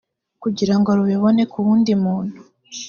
[0.43, 2.37] kugira ngo rubibone ku wundi muntu